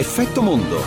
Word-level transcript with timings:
Effetto 0.00 0.40
Mondo. 0.40 0.82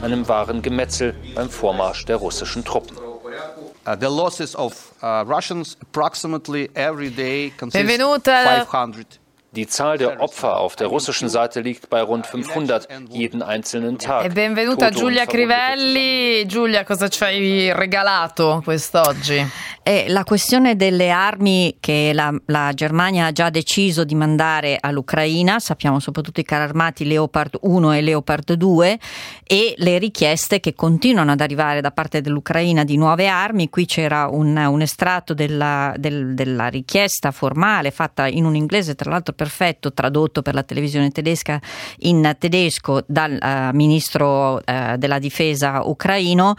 Einem 0.00 0.26
wahren 0.26 0.62
Gemetzel 0.62 1.14
beim 1.34 1.50
Vormarsch 1.50 2.06
der 2.06 2.16
russischen 2.16 2.64
Truppen. 2.64 2.96
Uh, 2.96 3.94
the 4.00 4.06
losses 4.06 4.56
of 4.56 4.94
uh, 5.02 5.22
Russians 5.28 5.76
approximately 5.82 6.70
every 6.72 7.10
day 7.10 7.52
consist 7.58 7.86
Benvenuta. 7.86 8.64
500. 8.64 9.20
Die 9.52 9.66
Zahl 9.66 9.98
der 9.98 10.20
Opfer 10.20 10.58
auf 10.58 10.76
der 10.76 10.86
russischen 10.86 11.28
Seite 11.28 11.60
liegt 11.60 11.90
bei 11.90 12.00
rund 12.00 12.24
500 12.24 12.88
jeden 13.10 13.42
einzelnen 13.42 13.98
Tag. 13.98 14.24
E 14.24 14.28
benvenuta 14.28 14.90
Giulia 14.90 15.26
Crivelli. 15.26 16.46
Giulia, 16.46 16.84
cosa 16.84 17.08
ci 17.08 17.24
hai 17.24 17.72
regalato 17.74 18.62
quest'oggi? 18.64 19.44
È 19.90 20.04
la 20.06 20.22
questione 20.22 20.76
delle 20.76 21.10
armi 21.10 21.78
che 21.80 22.12
la, 22.14 22.32
la 22.46 22.70
Germania 22.72 23.26
ha 23.26 23.32
già 23.32 23.50
deciso 23.50 24.04
di 24.04 24.14
mandare 24.14 24.78
all'Ucraina, 24.80 25.58
sappiamo 25.58 25.98
soprattutto 25.98 26.38
i 26.38 26.44
carri 26.44 26.62
armati 26.62 27.04
Leopard 27.04 27.58
1 27.60 27.94
e 27.94 28.00
Leopard 28.00 28.52
2 28.52 28.98
e 29.42 29.74
le 29.78 29.98
richieste 29.98 30.60
che 30.60 30.74
continuano 30.74 31.32
ad 31.32 31.40
arrivare 31.40 31.80
da 31.80 31.90
parte 31.90 32.20
dell'Ucraina 32.20 32.84
di 32.84 32.96
nuove 32.96 33.26
armi. 33.26 33.68
Qui 33.68 33.84
c'era 33.86 34.28
un, 34.30 34.56
un 34.56 34.80
estratto 34.80 35.34
della, 35.34 35.92
del- 35.96 36.34
della 36.34 36.68
richiesta 36.68 37.32
formale 37.32 37.90
fatta 37.90 38.28
in 38.28 38.44
un 38.44 38.54
inglese 38.54 38.94
tra 38.94 39.10
l'altro 39.10 39.34
perfetto, 39.34 39.92
tradotto 39.92 40.40
per 40.40 40.54
la 40.54 40.62
televisione 40.62 41.10
tedesca 41.10 41.60
in 42.02 42.36
tedesco 42.38 43.02
dal 43.08 43.32
eh, 43.32 43.70
ministro 43.72 44.64
eh, 44.64 44.94
della 44.98 45.18
difesa 45.18 45.82
ucraino. 45.82 46.54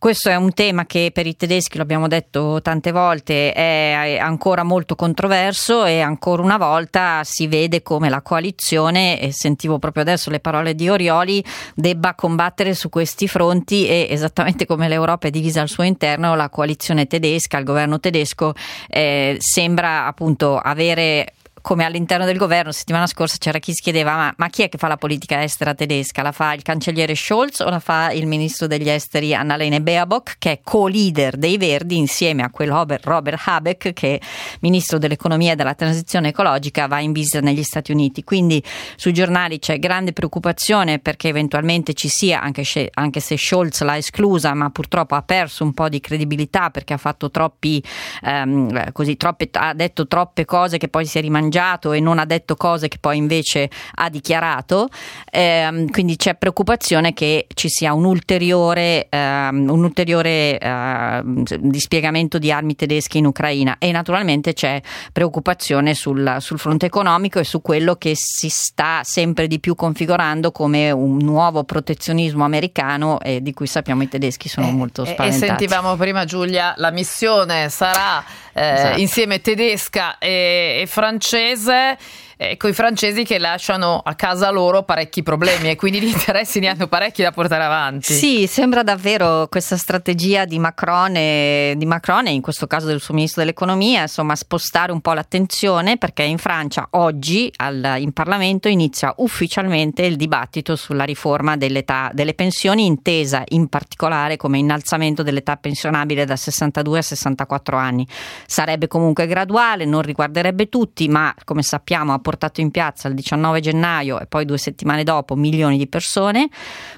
Questo 0.00 0.30
è 0.30 0.34
un 0.34 0.54
tema 0.54 0.86
che 0.86 1.10
per 1.12 1.26
i 1.26 1.36
tedeschi, 1.36 1.76
lo 1.76 1.82
abbiamo 1.82 2.08
detto 2.08 2.62
tante 2.62 2.90
volte, 2.90 3.52
è 3.52 4.16
ancora 4.18 4.62
molto 4.62 4.96
controverso 4.96 5.84
e 5.84 6.00
ancora 6.00 6.40
una 6.40 6.56
volta 6.56 7.20
si 7.22 7.46
vede 7.46 7.82
come 7.82 8.08
la 8.08 8.22
coalizione, 8.22 9.20
e 9.20 9.30
sentivo 9.30 9.78
proprio 9.78 10.02
adesso 10.04 10.30
le 10.30 10.40
parole 10.40 10.74
di 10.74 10.88
Orioli, 10.88 11.44
debba 11.74 12.14
combattere 12.14 12.72
su 12.72 12.88
questi 12.88 13.28
fronti 13.28 13.86
e 13.86 14.06
esattamente 14.08 14.64
come 14.64 14.88
l'Europa 14.88 15.28
è 15.28 15.30
divisa 15.30 15.60
al 15.60 15.68
suo 15.68 15.82
interno, 15.82 16.34
la 16.34 16.48
coalizione 16.48 17.06
tedesca, 17.06 17.58
il 17.58 17.64
governo 17.64 18.00
tedesco 18.00 18.54
eh, 18.88 19.36
sembra 19.38 20.06
appunto 20.06 20.56
avere 20.56 21.34
come 21.60 21.84
all'interno 21.84 22.24
del 22.24 22.36
governo, 22.36 22.72
settimana 22.72 23.06
scorsa 23.06 23.36
c'era 23.38 23.58
chi 23.58 23.72
si 23.72 23.82
chiedeva 23.82 24.14
ma, 24.16 24.34
ma 24.36 24.48
chi 24.48 24.62
è 24.62 24.68
che 24.68 24.78
fa 24.78 24.88
la 24.88 24.96
politica 24.96 25.42
estera 25.42 25.74
tedesca? 25.74 26.22
La 26.22 26.32
fa 26.32 26.54
il 26.54 26.62
cancelliere 26.62 27.14
Scholz 27.14 27.60
o 27.60 27.68
la 27.68 27.78
fa 27.78 28.10
il 28.12 28.26
ministro 28.26 28.66
degli 28.66 28.88
esteri 28.88 29.34
Annalene 29.34 29.82
Baerbock 29.82 30.36
che 30.38 30.52
è 30.52 30.60
co-leader 30.62 31.36
dei 31.36 31.58
Verdi 31.58 31.96
insieme 31.96 32.42
a 32.42 32.50
quel 32.50 32.70
Robert, 32.70 33.42
Habeck 33.44 33.92
che 33.92 34.14
è 34.16 34.26
ministro 34.60 34.98
dell'economia 34.98 35.52
e 35.52 35.56
della 35.56 35.74
transizione 35.74 36.28
ecologica 36.28 36.86
va 36.86 37.00
in 37.00 37.12
visita 37.12 37.40
negli 37.40 37.62
Stati 37.62 37.92
Uniti. 37.92 38.24
Quindi 38.24 38.62
sui 38.96 39.12
giornali 39.12 39.58
c'è 39.58 39.78
grande 39.78 40.12
preoccupazione 40.12 40.98
perché 40.98 41.28
eventualmente 41.28 41.94
ci 41.94 42.08
sia, 42.08 42.40
anche, 42.40 42.64
anche 42.94 43.20
se 43.20 43.36
Scholz 43.36 43.82
l'ha 43.82 43.96
esclusa, 43.96 44.54
ma 44.54 44.70
purtroppo 44.70 45.14
ha 45.14 45.22
perso 45.22 45.64
un 45.64 45.74
po' 45.74 45.88
di 45.88 46.00
credibilità 46.00 46.70
perché 46.70 46.94
ha 46.94 46.98
fatto 46.98 47.30
troppi, 47.30 47.82
ehm, 48.22 48.92
così, 48.92 49.16
troppe, 49.16 49.48
ha 49.52 49.74
detto 49.74 50.06
troppe 50.06 50.44
cose 50.44 50.78
che 50.78 50.88
poi 50.88 51.04
si 51.04 51.18
è 51.18 51.20
rimangiato 51.20 51.49
e 51.92 52.00
non 52.00 52.18
ha 52.18 52.24
detto 52.24 52.56
cose 52.56 52.88
che 52.88 52.98
poi 52.98 53.16
invece 53.16 53.68
ha 53.96 54.08
dichiarato. 54.08 54.88
Ehm, 55.30 55.90
quindi 55.90 56.16
c'è 56.16 56.34
preoccupazione 56.34 57.12
che 57.12 57.46
ci 57.54 57.68
sia 57.68 57.92
un 57.92 58.04
ulteriore, 58.04 59.06
ehm, 59.08 59.68
un 59.68 59.84
ulteriore 59.84 60.58
ehm, 60.58 61.42
dispiegamento 61.58 62.38
di 62.38 62.52
armi 62.52 62.74
tedesche 62.74 63.18
in 63.18 63.26
Ucraina 63.26 63.76
e 63.78 63.90
naturalmente 63.92 64.52
c'è 64.52 64.80
preoccupazione 65.12 65.94
sul, 65.94 66.36
sul 66.40 66.58
fronte 66.58 66.86
economico 66.86 67.38
e 67.38 67.44
su 67.44 67.60
quello 67.60 67.96
che 67.96 68.12
si 68.14 68.48
sta 68.48 69.00
sempre 69.02 69.46
di 69.46 69.60
più 69.60 69.74
configurando 69.74 70.52
come 70.52 70.90
un 70.90 71.16
nuovo 71.18 71.64
protezionismo 71.64 72.44
americano 72.44 73.20
e 73.20 73.42
di 73.42 73.52
cui 73.52 73.66
sappiamo 73.66 74.02
i 74.02 74.08
tedeschi 74.08 74.48
sono 74.48 74.68
Eh, 74.68 74.72
molto 74.72 75.02
e- 75.02 75.12
spaventati. 75.12 75.44
E 75.44 75.46
sentivamo 75.46 75.96
prima 75.96 76.24
Giulia, 76.24 76.74
la 76.76 76.90
missione 76.90 77.68
sarà 77.68 78.22
eh, 78.49 78.49
Esatto. 78.60 79.00
insieme 79.00 79.40
tedesca 79.40 80.16
e, 80.20 80.80
e 80.82 80.86
francese. 80.86 81.96
Ecco, 82.42 82.68
i 82.68 82.72
francesi 82.72 83.22
che 83.22 83.36
lasciano 83.36 84.00
a 84.02 84.14
casa 84.14 84.48
loro 84.48 84.82
parecchi 84.82 85.22
problemi 85.22 85.68
e 85.68 85.76
quindi 85.76 86.00
gli 86.00 86.08
interessi 86.08 86.58
ne 86.58 86.68
hanno 86.68 86.86
parecchi 86.86 87.20
da 87.20 87.32
portare 87.32 87.64
avanti. 87.64 88.14
Sì, 88.14 88.46
sembra 88.46 88.82
davvero 88.82 89.46
questa 89.50 89.76
strategia 89.76 90.46
di 90.46 90.58
Macron, 90.58 91.16
e, 91.16 91.74
di 91.76 91.84
Macron 91.84 92.28
in 92.28 92.40
questo 92.40 92.66
caso 92.66 92.86
del 92.86 93.02
suo 93.02 93.12
ministro 93.12 93.42
dell'economia, 93.42 94.00
insomma, 94.00 94.34
spostare 94.36 94.90
un 94.90 95.02
po' 95.02 95.12
l'attenzione 95.12 95.98
perché 95.98 96.22
in 96.22 96.38
Francia 96.38 96.86
oggi 96.92 97.52
al- 97.56 97.96
in 97.98 98.12
Parlamento 98.12 98.68
inizia 98.68 99.12
ufficialmente 99.18 100.00
il 100.06 100.16
dibattito 100.16 100.76
sulla 100.76 101.04
riforma 101.04 101.58
dell'età 101.58 102.10
delle 102.14 102.32
pensioni, 102.32 102.86
intesa 102.86 103.44
in 103.48 103.68
particolare 103.68 104.38
come 104.38 104.56
innalzamento 104.56 105.22
dell'età 105.22 105.56
pensionabile 105.56 106.24
da 106.24 106.36
62 106.36 106.98
a 107.00 107.02
64 107.02 107.76
anni. 107.76 108.06
Sarebbe 108.46 108.86
comunque 108.86 109.26
graduale, 109.26 109.84
non 109.84 110.00
riguarderebbe 110.00 110.70
tutti, 110.70 111.06
ma 111.06 111.34
come 111.44 111.60
sappiamo 111.60 112.14
ha 112.14 112.16
portato 112.16 112.28
in 112.60 112.70
piazza 112.70 113.08
il 113.08 113.14
19 113.14 113.60
gennaio 113.60 114.20
e 114.20 114.26
poi 114.26 114.44
due 114.44 114.58
settimane 114.58 115.04
dopo 115.04 115.34
milioni 115.34 115.78
di 115.78 115.86
persone, 115.86 116.48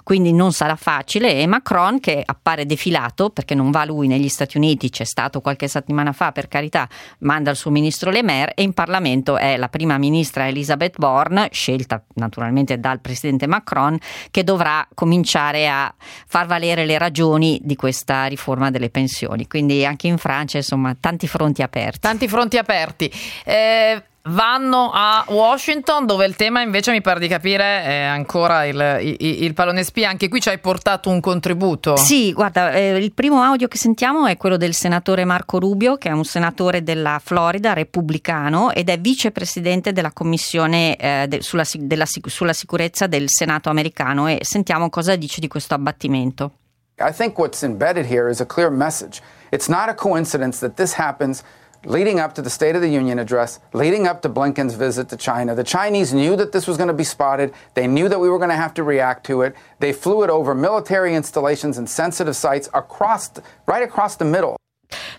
quindi 0.02 0.32
non 0.32 0.52
sarà 0.52 0.76
facile 0.76 1.34
e 1.34 1.46
Macron 1.46 2.00
che 2.00 2.22
appare 2.24 2.66
defilato 2.66 3.30
perché 3.30 3.54
non 3.54 3.70
va 3.70 3.84
lui 3.84 4.06
negli 4.06 4.28
Stati 4.28 4.56
Uniti, 4.56 4.90
c'è 4.90 5.04
stato 5.04 5.40
qualche 5.40 5.68
settimana 5.68 6.12
fa 6.12 6.32
per 6.32 6.48
carità, 6.48 6.88
manda 7.20 7.50
il 7.50 7.56
suo 7.56 7.70
ministro 7.70 8.10
Le 8.10 8.22
Maire 8.22 8.54
e 8.54 8.62
in 8.62 8.72
Parlamento 8.72 9.36
è 9.36 9.56
la 9.56 9.68
prima 9.68 9.98
ministra 9.98 10.46
Elisabeth 10.46 10.96
Borne, 10.98 11.48
scelta 11.52 12.02
naturalmente 12.14 12.78
dal 12.78 13.00
presidente 13.00 13.46
Macron, 13.46 13.98
che 14.30 14.44
dovrà 14.44 14.86
cominciare 14.94 15.68
a 15.68 15.92
far 16.26 16.46
valere 16.46 16.84
le 16.84 16.98
ragioni 16.98 17.60
di 17.62 17.76
questa 17.76 18.26
riforma 18.26 18.70
delle 18.70 18.90
pensioni. 18.90 19.46
Quindi 19.46 19.84
anche 19.84 20.06
in 20.06 20.18
Francia, 20.18 20.58
insomma, 20.58 20.96
tanti 20.98 21.26
fronti 21.26 21.62
aperti. 21.62 22.00
Tanti 22.00 22.28
fronti 22.28 22.58
aperti. 22.58 23.10
Eh, 23.44 24.02
vanno 24.26 24.90
a 24.94 25.24
Washington 25.28 26.06
dove 26.06 26.24
il 26.26 26.36
tema 26.36 26.60
invece 26.60 26.92
mi 26.92 27.00
pare 27.00 27.18
di 27.18 27.26
capire 27.26 27.82
è 27.82 28.02
ancora 28.02 28.64
il, 28.64 28.98
il- 29.18 29.42
il 29.42 29.54
pallone 29.54 29.82
spia. 29.82 30.08
Anche 30.08 30.28
qui 30.28 30.40
ci 30.40 30.48
hai 30.48 30.58
portato 30.58 31.10
un 31.10 31.20
contributo. 31.20 31.96
Sì, 31.96 32.32
guarda, 32.32 32.72
eh, 32.72 32.96
il 32.98 33.12
primo 33.12 33.42
audio 33.42 33.66
che 33.68 33.78
sentiamo 33.78 34.26
è 34.26 34.36
quello 34.36 34.56
del 34.56 34.74
senatore 34.74 35.24
Marco 35.24 35.58
Rubio, 35.58 35.96
che 35.96 36.08
è 36.08 36.12
un 36.12 36.24
senatore 36.24 36.82
della 36.82 37.20
Florida, 37.22 37.72
repubblicano, 37.72 38.70
ed 38.72 38.88
è 38.88 38.98
vicepresidente 38.98 39.92
della 39.92 40.12
commissione 40.12 40.96
eh, 40.96 41.26
de- 41.28 41.42
sulla, 41.42 41.64
della 41.74 42.06
sulla 42.06 42.52
sicurezza 42.52 43.06
del 43.06 43.24
Senato 43.28 43.70
americano 43.70 44.28
e 44.28 44.38
sentiamo 44.42 44.88
cosa 44.88 45.16
dice 45.16 45.40
di 45.40 45.48
questo 45.48 45.74
abbattimento. 45.74 46.52
I 46.98 47.10
think 47.12 47.36
what's 47.38 47.62
embedded 47.62 48.06
here 48.08 48.30
is 48.30 48.40
a 48.40 48.46
clear 48.46 48.70
message. 48.70 49.20
It's 49.50 49.66
not 49.68 49.88
a 49.88 49.94
coincidence 49.94 50.60
that 50.60 50.76
this 50.76 50.94
happens 50.96 51.42
leading 51.84 52.20
up 52.20 52.34
to 52.34 52.42
the 52.42 52.50
State 52.50 52.76
of 52.76 52.82
the 52.82 52.88
Union 52.88 53.18
address, 53.18 53.60
leading 53.72 54.06
up 54.06 54.22
to 54.22 54.28
Blinken's 54.28 54.74
visit 54.74 55.08
to 55.08 55.16
China. 55.16 55.54
The 55.54 55.64
Chinese 55.64 56.12
knew 56.12 56.36
that 56.36 56.52
this 56.52 56.66
was 56.66 56.76
going 56.76 56.88
to 56.88 56.94
be 56.94 57.04
spotted. 57.04 57.52
They 57.74 57.86
knew 57.86 58.08
that 58.08 58.20
we 58.20 58.28
were 58.28 58.38
going 58.38 58.50
to 58.50 58.56
have 58.56 58.74
to 58.74 58.82
react 58.82 59.24
to 59.26 59.42
it. 59.42 59.56
They 59.80 59.92
flew 59.92 60.22
it 60.22 60.30
over 60.30 60.54
military 60.54 61.14
installations 61.14 61.78
and 61.78 61.88
sensitive 61.88 62.36
sites 62.36 62.68
across, 62.72 63.30
right 63.66 63.82
across 63.82 64.16
the 64.16 64.24
middle. 64.24 64.56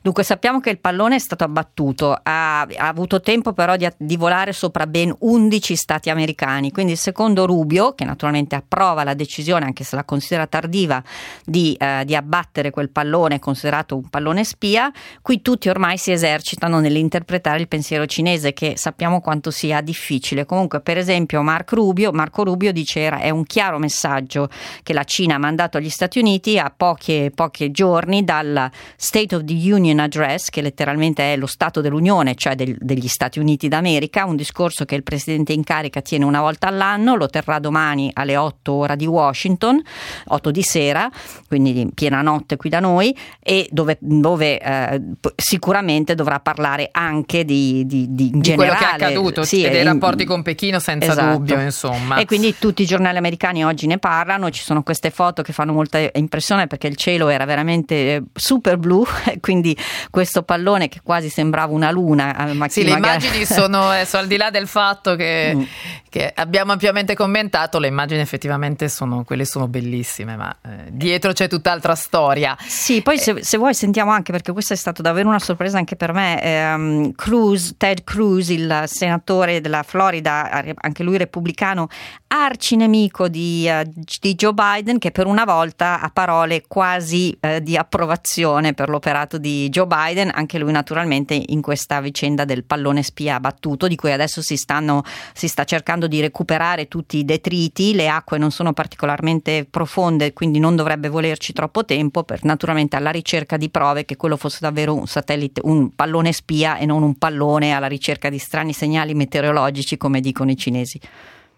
Dunque 0.04 0.24
sappiamo 0.26 0.60
che 0.60 0.70
il 0.70 0.80
pallone 0.80 1.16
è 1.16 1.20
stato 1.20 1.46
abbattuto, 1.46 2.12
ha, 2.12 2.60
ha 2.60 2.88
avuto 2.90 3.22
tempo 3.22 3.54
però 3.54 3.78
di, 3.78 3.88
di 3.96 4.18
volare 4.18 4.52
sopra 4.52 4.86
ben 4.86 5.16
11 5.18 5.78
stati 5.78 6.10
americani, 6.10 6.74
quindi 6.74 6.98
secondo 6.98 7.46
Rubio, 7.46 7.94
che 7.94 8.04
naturalmente 8.04 8.56
approva 8.56 9.06
la 9.06 9.14
decisione, 9.14 9.64
anche 9.64 9.86
se 9.86 9.96
la 9.96 10.04
considera 10.04 10.46
tardiva, 10.46 11.02
di, 11.46 11.74
eh, 11.80 12.04
di 12.04 12.18
abbattere 12.18 12.70
quel 12.70 12.90
pallone 12.90 13.40
considerato 13.40 13.96
un 13.96 14.10
pallone 14.10 14.44
spia, 14.44 14.92
qui 15.22 15.42
tutti 15.42 15.70
ormai 15.70 15.98
si 15.98 16.12
esercitano 16.12 16.82
nell'interpretare 16.82 17.62
il 17.62 17.70
pensiero 17.70 18.06
cinese 18.06 18.52
che 18.52 18.74
sappiamo 18.76 19.22
quanto 19.22 19.52
sia 19.52 19.80
difficile. 19.80 20.44
Comunque 20.46 20.82
per 20.82 20.98
esempio 20.98 21.42
Mark 21.44 21.72
Rubio, 21.72 22.12
Marco 22.12 22.44
Rubio 22.44 22.74
dice 22.74 23.00
era, 23.00 23.20
è 23.20 23.30
un 23.30 23.46
chiaro 23.46 23.78
messaggio 23.78 24.50
che 24.84 24.92
la 24.92 25.06
Cina 25.06 25.36
ha 25.36 25.40
mandato 25.40 25.78
agli 25.78 25.90
Stati 25.90 26.20
Uniti 26.20 26.60
a 26.60 26.74
pochi 26.76 27.72
giorni 27.72 28.26
dal 28.26 28.70
State 28.98 29.34
of 29.34 29.46
the 29.46 29.54
Union 29.54 29.92
Address, 30.00 30.50
che 30.50 30.62
letteralmente 30.62 31.34
è 31.34 31.38
lo 31.38 31.46
Stato 31.48 31.82
dell'Unione, 31.82 32.36
cioè 32.36 32.56
del- 32.56 32.78
degli 32.80 33.08
Stati 33.08 33.40
Uniti 33.40 33.68
d'America, 33.68 34.26
un 34.26 34.36
discorso 34.36 34.86
che 34.86 34.96
il 34.96 35.04
presidente 35.04 35.54
in 35.54 35.64
carica 35.64 36.02
tiene 36.02 36.26
una 36.26 36.42
volta 36.42 36.68
all'anno, 36.68 37.16
lo 37.16 37.28
terrà 37.28 37.60
domani 37.60 38.10
alle 38.14 38.36
8 38.38 38.72
ora 38.74 38.96
di 38.96 39.06
Washington, 39.06 39.82
8 40.28 40.52
di 40.52 40.62
sera, 40.64 41.10
quindi 41.48 41.80
in 41.80 41.92
piena 41.94 42.22
notte 42.22 42.56
qui 42.58 42.70
da 42.70 42.80
noi, 42.80 43.16
e 43.40 43.68
dove, 43.72 43.98
dove, 44.00 44.60
eh, 44.60 45.02
sicuramente 45.36 46.16
dovrà 46.16 46.40
parlare 46.40 46.90
anche 46.92 47.46
di, 47.46 47.86
di, 47.86 48.08
di, 48.10 48.32
Di 48.34 48.54
quello 48.56 48.72
che 48.72 48.78
è 48.78 48.80
generale, 48.82 49.06
accaduto 49.06 49.44
sì, 49.44 49.64
e 49.64 49.70
dei 49.70 49.82
in- 49.82 49.88
rapporti 49.88 50.26
con 50.26 50.42
Pechino 50.42 50.80
senza 50.80 51.12
Esatto. 51.12 51.38
dubbio, 51.38 51.60
insomma. 51.60 52.18
E 52.18 52.26
quindi 52.26 52.56
tutti 52.58 52.82
i 52.82 52.86
giornali 52.86 53.18
americani 53.18 53.64
oggi 53.66 53.88
ne 53.88 53.98
parlano, 53.98 54.50
ci 54.50 54.64
sono 54.64 54.84
queste 54.84 55.10
foto 55.12 55.42
che 55.42 55.54
fanno 55.54 55.74
molta 55.74 56.00
impressione 56.14 56.68
perché 56.68 56.88
il 56.88 56.96
cielo 56.96 57.28
era 57.30 57.46
veramente 57.46 58.16
eh, 58.16 58.24
super 58.34 58.78
blu, 58.78 59.04
quindi 59.42 59.76
questo 60.10 60.44
pallone 60.44 60.88
che 60.90 61.02
quasi 61.04 61.30
sembrava 61.30 61.74
una 61.74 61.92
luna. 61.92 62.48
eh, 62.50 62.54
ma 62.54 62.68
Sì, 62.68 62.84
le 62.84 62.92
magari- 62.92 63.26
immagini 63.26 63.46
sono, 63.46 63.94
eh, 63.94 64.06
sono 64.06 64.24
al 64.24 64.28
di 64.28 64.38
là 64.38 64.50
del 64.50 64.68
fatto 64.68 65.16
che, 65.16 65.52
Mm. 65.56 65.64
che 66.10 66.32
abbiamo 66.36 66.72
ampiamente 66.72 67.16
commentato, 67.16 67.80
le 67.80 67.88
immagini 67.88 68.22
effettivamente 68.22 68.88
sono, 68.90 69.24
quelle 69.24 69.46
sono 69.46 69.68
bellissime, 69.68 70.36
ma 70.36 70.56
eh, 70.64 70.70
dietro 70.92 71.32
c'è 71.34 71.48
tutt'altra 71.48 71.96
storia. 71.96 72.56
Sì, 72.66 73.02
poi 73.02 73.18
se, 73.18 73.44
se, 73.44 73.58
vuoi 73.58 73.74
sentiamo 73.74 74.12
anche, 74.12 74.32
perché 74.32 74.52
questa 74.52 74.74
è 74.74 74.78
stata 74.78 75.02
davvero 75.02 75.28
una 75.30 75.40
sorpresa 75.40 75.78
anche 75.78 75.96
per 75.96 76.14
me, 76.14 76.42
ehm, 76.42 77.12
Cruz, 77.14 77.76
Ted 77.78 78.04
Cruz, 78.04 78.50
il 78.50 78.84
senatore 78.88 79.60
della 79.62 79.84
Florida, 79.84 80.50
anche 80.80 81.04
lui 81.04 81.18
repubblicano, 81.18 81.88
arcinemico 82.28 83.28
di, 83.28 83.70
uh, 83.70 83.90
di 84.20 84.36
Joe 84.36 84.54
Biden, 84.54 84.98
che 85.00 85.12
per 85.12 85.26
una 85.28 85.46
volta 85.46 86.00
ha 86.02 86.10
parole 86.12 86.64
quasi 86.68 87.36
uh, 87.40 87.60
di 87.60 87.78
approvazione 87.78 88.74
per 88.74 88.90
l'operato 88.90 89.38
di 89.38 89.70
Joe 89.74 89.88
Biden, 89.88 90.30
anche 90.32 90.60
lui 90.60 90.72
naturalmente 90.72 91.34
in 91.48 91.60
questa 91.60 92.00
vicenda 92.00 92.46
del 92.46 92.64
pallone 92.64 93.02
spia 93.02 93.40
battuto, 93.40 93.88
di 93.88 93.96
cui 93.96 94.12
adesso 94.12 94.44
si, 94.44 94.56
stanno, 94.56 95.04
si 95.34 95.48
sta 95.48 95.64
cercando 95.64 96.06
di 96.06 96.22
recuperare 96.22 96.88
tutti 96.88 97.18
i 97.18 97.26
detriti, 97.26 97.96
le 97.96 98.08
acque 98.08 98.38
non 98.38 98.52
sono 98.52 98.72
particolarmente 98.72 99.66
profonde, 99.68 100.32
quindi 100.32 100.60
non 100.60 100.76
dovrebbe 100.76 101.10
volerci 101.10 101.54
troppo 101.54 101.86
tempo, 101.86 102.22
per 102.24 102.44
naturalmente 102.44 102.98
alla 102.98 103.10
ricerca 103.10 103.58
di 103.58 103.72
prove 103.72 104.06
che 104.06 104.16
quello 104.16 104.38
fosse 104.38 104.60
davvero 104.62 104.94
un 104.94 105.08
satellite, 105.08 105.62
un 105.64 105.96
pallone 105.96 106.32
spia 106.34 106.78
e 106.78 106.86
non 106.86 107.02
un 107.02 107.18
pallone 107.18 107.74
alla 107.74 107.88
ricerca 107.88 108.30
di 108.30 108.38
strani 108.38 108.74
segnali 108.74 109.16
meteorologici, 109.16 109.98
come 109.98 110.22
dicono 110.22 110.52
i 110.52 110.56
cinesi. 110.56 111.00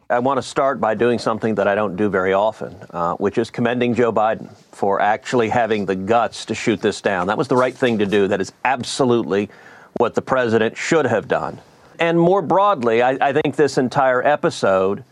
I 0.07 0.19
want 0.19 0.37
to 0.37 0.43
start 0.43 0.79
by 0.79 0.93
doing 0.93 1.17
something 1.17 1.55
that 1.55 1.67
I 1.67 1.73
don't 1.73 1.95
do 1.95 2.09
very 2.09 2.31
often, 2.31 2.75
uh, 2.91 3.15
which 3.15 3.39
is 3.39 3.49
commending 3.49 3.95
Joe 3.95 4.13
Biden 4.13 4.55
for 4.71 5.01
actually 5.01 5.49
having 5.49 5.87
the 5.87 5.95
guts 5.95 6.45
to 6.45 6.53
shoot 6.53 6.79
this 6.79 7.01
down. 7.01 7.25
That 7.25 7.39
was 7.39 7.47
the 7.47 7.55
right 7.55 7.73
thing 7.73 7.97
to 7.97 8.05
do. 8.05 8.27
That 8.27 8.39
is 8.39 8.53
absolutely 8.63 9.49
what 9.97 10.13
the 10.13 10.21
president 10.21 10.77
should 10.77 11.07
have 11.07 11.27
done. 11.27 11.59
And 11.99 12.19
more 12.19 12.43
broadly, 12.43 13.01
I, 13.01 13.17
I 13.19 13.33
think 13.33 13.55
this 13.55 13.79
entire 13.79 14.23
episode 14.23 15.03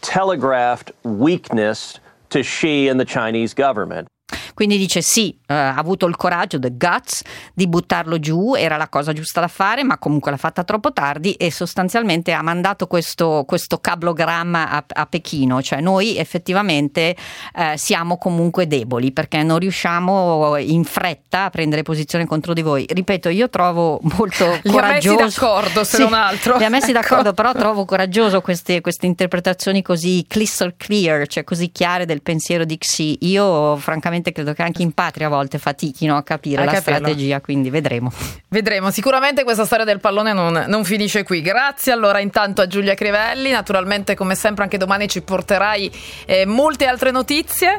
telegraphed 0.00 0.90
weakness 1.04 2.00
to 2.30 2.42
Xi 2.42 2.88
and 2.88 2.98
the 2.98 3.04
Chinese 3.04 3.54
government. 3.54 4.08
Quindi 4.54 4.76
dice 4.76 5.02
sì, 5.02 5.36
eh, 5.46 5.54
ha 5.54 5.76
avuto 5.76 6.06
il 6.06 6.16
coraggio, 6.16 6.58
the 6.58 6.72
guts, 6.76 7.22
di 7.54 7.66
buttarlo 7.66 8.18
giù, 8.18 8.54
era 8.54 8.76
la 8.76 8.88
cosa 8.88 9.12
giusta 9.12 9.40
da 9.40 9.48
fare, 9.48 9.82
ma 9.82 9.98
comunque 9.98 10.30
l'ha 10.30 10.36
fatta 10.36 10.64
troppo 10.64 10.92
tardi 10.92 11.32
e 11.34 11.50
sostanzialmente 11.50 12.32
ha 12.32 12.42
mandato 12.42 12.86
questo, 12.86 13.44
questo 13.46 13.78
cablogramma 13.78 14.70
a, 14.70 14.84
a, 14.86 15.06
Pechino, 15.06 15.62
cioè 15.62 15.80
noi 15.80 16.16
effettivamente 16.16 17.16
eh, 17.54 17.76
siamo 17.76 18.16
comunque 18.16 18.66
deboli 18.66 19.12
perché 19.12 19.42
non 19.42 19.58
riusciamo 19.58 20.56
in 20.56 20.84
fretta 20.84 21.44
a 21.44 21.50
prendere 21.50 21.82
posizione 21.82 22.26
contro 22.26 22.52
di 22.52 22.62
voi. 22.62 22.86
Ripeto, 22.88 23.28
io 23.28 23.48
trovo 23.48 23.98
molto 24.02 24.58
li 24.62 24.70
coraggioso. 24.70 25.16
Li 25.16 25.20
ha 25.20 25.24
messi 25.24 25.40
d'accordo, 25.40 25.84
se 25.84 25.96
sì, 25.96 26.02
non 26.02 26.14
altro. 26.14 26.56
Li 26.56 26.64
ha 26.64 26.68
messi 26.68 26.90
ecco. 26.90 27.00
d'accordo, 27.00 27.32
però 27.32 27.52
trovo 27.52 27.84
coraggioso 27.84 28.40
queste, 28.40 28.80
queste 28.80 29.06
interpretazioni 29.06 29.82
così 29.82 30.24
crystal 30.26 30.74
clear, 30.76 31.26
cioè 31.26 31.44
così 31.44 31.70
chiare 31.70 32.06
del 32.06 32.22
pensiero 32.22 32.64
di 32.64 32.78
Xi. 32.78 33.18
Io 33.26 33.76
francamente 33.76 34.32
credo 34.32 34.39
credo 34.40 34.54
che 34.54 34.62
anche 34.62 34.82
in 34.82 34.92
patria 34.92 35.26
a 35.26 35.30
volte 35.30 35.58
fatichino 35.58 36.16
a 36.16 36.22
capire 36.22 36.62
a 36.62 36.64
la 36.64 36.72
capirlo. 36.72 36.98
strategia, 36.98 37.40
quindi 37.40 37.70
vedremo. 37.70 38.10
Vedremo, 38.48 38.90
sicuramente 38.90 39.44
questa 39.44 39.64
storia 39.64 39.84
del 39.84 40.00
pallone 40.00 40.32
non, 40.32 40.64
non, 40.66 40.84
finisce 40.84 41.22
qui. 41.22 41.42
Grazie 41.42 41.92
allora 41.92 42.20
intanto 42.20 42.62
a 42.62 42.66
Giulia 42.66 42.94
Crivelli, 42.94 43.50
naturalmente 43.50 44.14
come 44.14 44.34
sempre 44.34 44.64
anche 44.64 44.78
domani 44.78 45.08
ci 45.08 45.20
porterai 45.22 45.90
eh, 46.26 46.46
molte 46.46 46.86
altre 46.86 47.10
notizie. 47.10 47.68